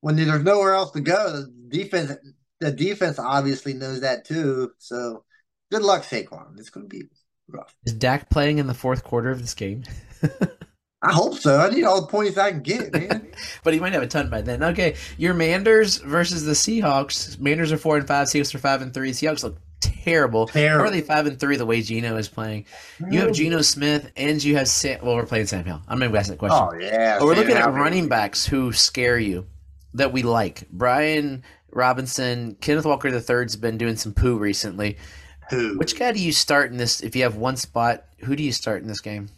[0.00, 2.12] when there's nowhere else to go, the defense
[2.60, 4.72] the defense obviously knows that too.
[4.78, 5.24] So
[5.70, 6.58] good luck, Saquon.
[6.58, 7.04] It's going to be
[7.48, 7.74] rough.
[7.84, 9.84] Is Dak playing in the fourth quarter of this game?
[11.02, 11.60] I hope so.
[11.60, 13.30] I need all the points I can get, man.
[13.62, 14.62] but he might have a ton by then.
[14.62, 17.38] Okay, your Manders versus the Seahawks.
[17.38, 18.26] Manders are four and five.
[18.26, 19.12] Seahawks are five and three.
[19.12, 20.48] Seahawks look terrible.
[20.48, 20.86] Terrible.
[20.86, 22.66] Are they five and three the way Geno is playing?
[23.10, 24.98] You have Geno Smith and you have Sam.
[25.04, 25.82] Well, we're playing Sam Howell.
[25.86, 26.58] I'm going to ask that question.
[26.60, 27.18] Oh yeah.
[27.18, 29.46] But we're looking at running backs who scare you
[29.94, 30.68] that we like.
[30.70, 34.96] Brian Robinson, Kenneth Walker the third's been doing some poo recently.
[35.50, 35.78] Who?
[35.78, 37.00] Which guy do you start in this?
[37.00, 39.30] If you have one spot, who do you start in this game?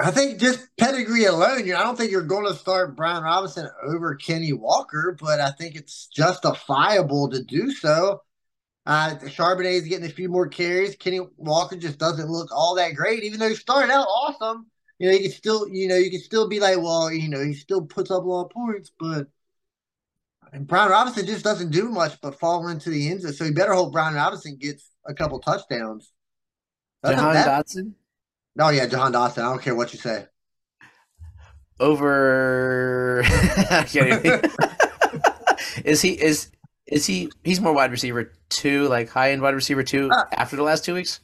[0.00, 3.24] I think just pedigree alone, you know, I don't think you're going to start Brian
[3.24, 8.22] Robinson over Kenny Walker, but I think it's justifiable to do so.
[8.86, 10.94] Uh, Charbonnet is getting a few more carries.
[10.94, 14.66] Kenny Walker just doesn't look all that great, even though he started out awesome.
[14.98, 17.42] You know, you can still, you know, you can still be like, well, you know,
[17.42, 19.26] he still puts up a lot of points, but
[20.52, 23.32] and Brian Robinson just doesn't do much but fall into the end zone.
[23.32, 26.12] So you better hope Brian Robinson gets a couple touchdowns.
[27.04, 27.92] Jahan Dotson?
[28.58, 29.38] Oh yeah, Jahan Dotson.
[29.38, 30.26] I don't care what you say.
[31.80, 33.22] Over
[35.84, 36.50] is he is
[36.86, 37.30] is he?
[37.44, 40.84] He's more wide receiver two, like high end wide receiver two uh, after the last
[40.84, 41.20] two weeks.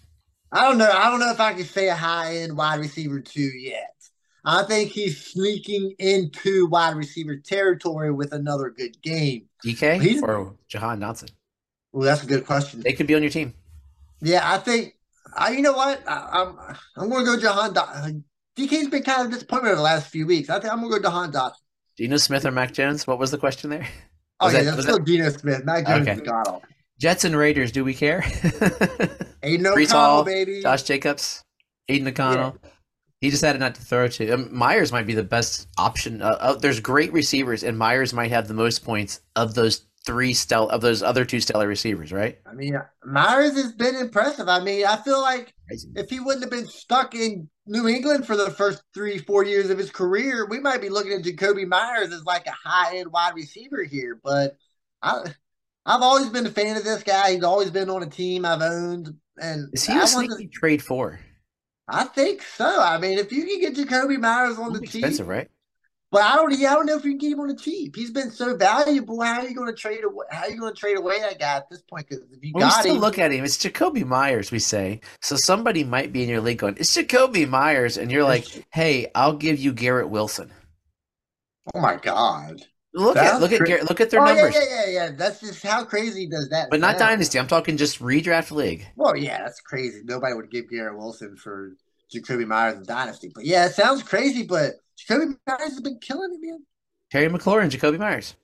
[0.52, 0.90] I don't know.
[0.90, 3.90] I don't know if I can say a high end wide receiver two yet.
[4.44, 9.48] I think he's sneaking into wide receiver territory with another good game.
[9.64, 11.30] DK he's, or Jahan Dotson?
[11.92, 12.80] Well, that's a good question.
[12.80, 13.54] They could be on your team.
[14.24, 14.94] Yeah, I think.
[15.36, 16.02] I, you know what?
[16.08, 17.74] I, am I'm, I'm going to go Jahan.
[17.74, 18.22] Dotson.
[18.56, 20.48] DK's been kind of disappointed over the last few weeks.
[20.48, 21.52] I think I'm going to go Jahan Dotson.
[21.98, 23.06] Geno Smith or Mac Jones?
[23.06, 23.86] What was the question there?
[24.40, 25.64] Oh, yeah, that's still Geno Smith.
[25.64, 26.20] Mac Jones okay.
[26.20, 26.62] got off.
[26.98, 28.24] Jets and Raiders, do we care?
[29.42, 30.62] Ain't no Breece Hall, baby.
[30.62, 31.42] Josh Jacobs,
[31.88, 32.56] Aidan O'Connell.
[32.62, 32.70] Yeah.
[33.20, 34.30] He decided not to throw to.
[34.32, 36.20] Um, Meyers might be the best option.
[36.20, 40.34] Uh, uh, there's great receivers, and Meyers might have the most points of those three
[40.34, 42.38] stellar of those other two stellar receivers, right?
[42.46, 44.48] I mean, Meyers has been impressive.
[44.48, 45.88] I mean, I feel like Crazy.
[45.96, 49.70] if he wouldn't have been stuck in New England for the first three, four years
[49.70, 53.10] of his career, we might be looking at Jakobi Meyers as like a high end
[53.12, 54.20] wide receiver here.
[54.22, 54.56] But
[55.02, 55.22] I,
[55.86, 57.32] I've always been a fan of this guy.
[57.32, 59.14] He's always been on a team I've owned.
[59.40, 61.18] And is he a sneaky trade for?
[61.88, 62.80] I think so.
[62.80, 65.50] I mean, if you can get Jakobi Meyers on the team, expensive, right?
[66.14, 66.52] But I don't.
[66.54, 67.96] I don't know if you can get him on the cheap.
[67.96, 69.20] He's been so valuable.
[69.20, 70.26] How are you going to trade away?
[70.30, 72.08] How are you going to trade away that guy at this point?
[72.08, 73.44] Because if you well, got we still him, look at him.
[73.44, 74.52] It's Jakobi Meyers.
[74.52, 75.34] We say so.
[75.34, 79.32] Somebody might be in your league going, "It's Jakobi Meyers," and you're like, "Hey, I'll
[79.32, 80.52] give you Garrett Wilson."
[81.74, 82.62] Oh my god!
[82.92, 84.54] Look That's at look cra- at Garrett, look at their oh, numbers.
[84.54, 85.10] Yeah, yeah, yeah, yeah.
[85.16, 86.68] That's just how crazy does that.
[86.70, 87.40] But not dynasty.
[87.40, 88.86] I'm talking just redraft league.
[88.94, 90.02] Well, yeah, that's crazy.
[90.04, 91.72] Nobody would give Garrett Wilson for
[92.14, 93.32] Jakobi Meyers in dynasty.
[93.34, 94.44] But yeah, it sounds crazy.
[94.44, 96.64] But Jakobi Meyers has been killing it, man.
[97.10, 98.34] Terry McLaurin, Jakobi Meyers.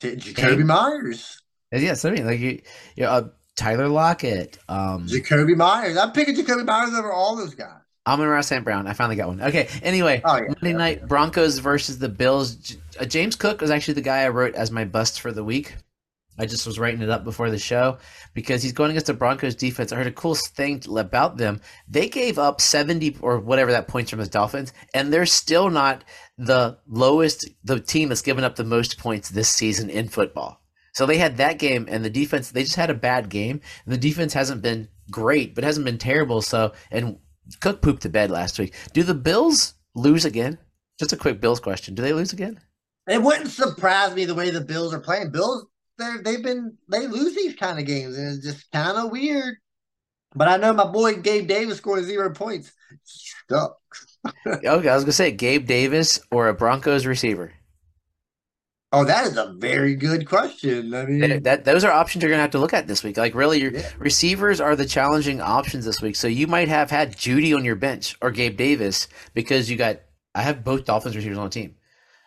[0.00, 1.42] T- Jakobi and, Meyers.
[1.72, 2.60] Yes, I mean like you,
[2.96, 4.58] you uh, Tyler Lockett.
[4.68, 5.96] Um, Jakobi Meyers.
[5.96, 7.80] I'm picking Jakobi Meyers over all those guys.
[8.06, 8.64] Amon-Ra St.
[8.64, 8.86] Brown.
[8.86, 9.40] I finally got one.
[9.40, 9.68] Okay.
[9.82, 12.76] Anyway, oh, yeah, Monday night Broncos versus the Bills.
[13.00, 15.74] Uh, James Cook was actually the guy I wrote as my bust for the week.
[16.38, 17.98] I just was writing it up before the show
[18.32, 19.92] because he's going against the Broncos defense.
[19.92, 21.60] I heard a cool thing about them.
[21.88, 26.04] They gave up 70 or whatever that points from the Dolphins, and they're still not
[26.36, 30.60] the lowest, the team that's given up the most points this season in football.
[30.92, 33.60] So they had that game, and the defense, they just had a bad game.
[33.86, 36.40] The defense hasn't been great, but hasn't been terrible.
[36.40, 37.18] So, and
[37.60, 38.74] Cook pooped the bed last week.
[38.92, 40.58] Do the Bills lose again?
[40.98, 41.94] Just a quick Bills question.
[41.94, 42.60] Do they lose again?
[43.08, 45.30] It wouldn't surprise me the way the Bills are playing.
[45.30, 45.66] Bills,
[45.98, 49.56] they've been they lose these kind of games, and it's just kind of weird.
[50.34, 52.72] But I know my boy Gabe Davis scored zero points.
[53.04, 53.76] Stuck.
[54.46, 57.52] okay, I was gonna say Gabe Davis or a Broncos receiver.
[58.92, 60.94] Oh, that is a very good question.
[60.94, 63.16] I mean, that, that those are options you're gonna have to look at this week.
[63.16, 63.90] Like, really, your yeah.
[63.98, 66.16] receivers are the challenging options this week.
[66.16, 70.00] So you might have had Jeudy on your bench or Gabe Davis because you got.
[70.36, 71.76] I have both Dolphins receivers on the team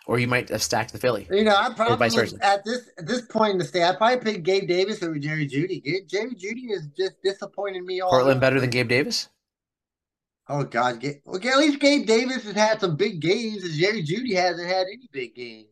[0.07, 1.27] or you might have stacked the Philly.
[1.29, 2.07] You know, I probably
[2.41, 5.47] at this at this point in the state, I probably picked Gabe Davis over Jerry
[5.47, 6.07] Jeudy.
[6.07, 8.09] Jerry Jeudy is just disappointed me all.
[8.09, 9.29] Courtland better than Gabe Davis.
[10.49, 11.03] Oh God!
[11.25, 14.87] Well, at least Gabe Davis has had some big games, as Jerry Jeudy hasn't had
[14.87, 15.67] any big games.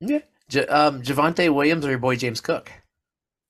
[0.00, 2.72] Yeah, J- um, Javonte Williams or your boy James Cook.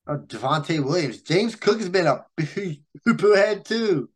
[0.09, 1.23] Oh, Javonte Williams.
[1.23, 2.27] James Cook has been a
[3.17, 4.11] poo head too.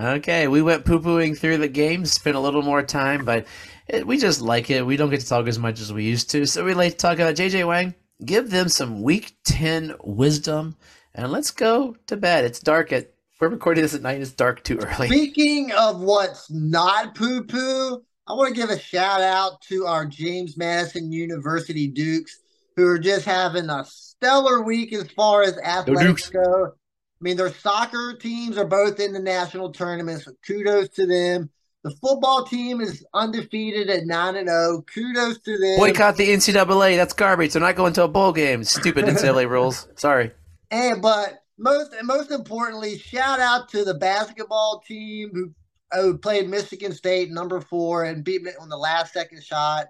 [0.00, 3.46] Okay, we went poo pooing through the game, spent a little more time, but
[3.92, 4.84] it, we just like it.
[4.84, 6.98] We don't get to talk as much as we used to, so we like to
[6.98, 7.94] talk about JJ Wang.
[8.24, 10.76] Give them some Week Ten wisdom,
[11.14, 12.44] and let's go to bed.
[12.44, 13.10] It's dark at.
[13.40, 14.20] We're recording this at night.
[14.20, 15.08] It's dark too early.
[15.08, 20.06] Speaking of what's not poo poo, I want to give a shout out to our
[20.06, 22.38] James Madison University Dukes,
[22.76, 26.66] who are just having a stellar week as far as athletics go.
[26.66, 31.50] I mean, their soccer teams are both in the national tournament, so kudos to them.
[31.84, 34.84] The football team is undefeated at 9 and 0.
[34.94, 35.78] Kudos to them.
[35.78, 36.96] Boycott the NCAA.
[36.96, 37.52] That's garbage.
[37.52, 38.62] They're not going to a bowl game.
[38.62, 39.88] Stupid NCAA rules.
[39.96, 40.30] Sorry.
[40.70, 45.52] And but most most importantly, shout out to the basketball team who,
[45.92, 49.88] who played Michigan State number 4 and beat me on the last second shot.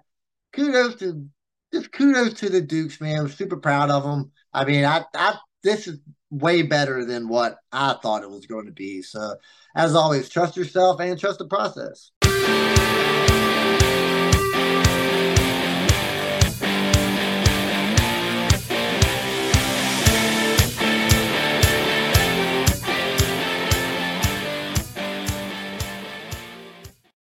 [0.51, 1.27] Kudos to
[1.71, 3.21] just kudos to the Dukes, man.
[3.21, 4.31] I'm super proud of them.
[4.51, 5.99] I mean, I I this is
[6.33, 9.01] way better than what I thought it was going to be.
[9.03, 9.35] So
[9.75, 12.11] as always, trust yourself and trust the process.